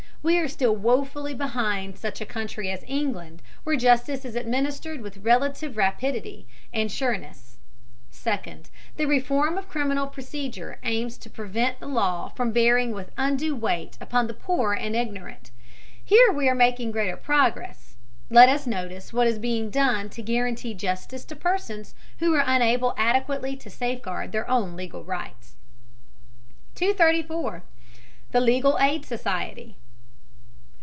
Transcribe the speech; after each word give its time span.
We 0.23 0.37
are 0.37 0.47
still 0.47 0.75
woefully 0.75 1.33
behind 1.33 1.97
such 1.97 2.21
a 2.21 2.27
country 2.27 2.69
as 2.69 2.83
England, 2.85 3.41
where 3.63 3.75
justice 3.75 4.23
is 4.23 4.35
administered 4.35 5.01
with 5.01 5.17
relative 5.25 5.77
rapidity 5.77 6.45
and 6.71 6.91
sureness. 6.91 7.57
Second, 8.11 8.69
the 8.97 9.07
reform 9.07 9.57
of 9.57 9.67
criminal 9.67 10.05
procedure 10.05 10.77
aims 10.83 11.17
to 11.17 11.29
prevent 11.31 11.79
the 11.79 11.87
law 11.87 12.27
from 12.29 12.51
bearing 12.51 12.91
with 12.91 13.11
undue 13.17 13.55
weight 13.55 13.97
upon 13.99 14.27
the 14.27 14.35
poor 14.35 14.73
and 14.73 14.95
ignorant. 14.95 15.49
Here 16.05 16.31
we 16.31 16.47
are 16.47 16.53
making 16.53 16.91
greater 16.91 17.17
progress. 17.17 17.95
Let 18.29 18.47
us 18.47 18.67
notice 18.67 19.11
what 19.11 19.25
is 19.25 19.39
being 19.39 19.71
done 19.71 20.11
to 20.11 20.21
guarantee 20.21 20.75
justice 20.75 21.25
to 21.25 21.35
persons 21.35 21.95
who 22.19 22.31
are 22.35 22.43
unable 22.45 22.93
adequately 22.95 23.55
to 23.55 23.71
safeguard 23.71 24.33
their 24.33 24.47
own 24.47 24.75
legal 24.75 25.03
rights. 25.03 25.55
234. 26.75 27.63
THE 28.29 28.39
LEGAL 28.39 28.77
AID 28.79 29.03
SOCIETY. 29.03 29.77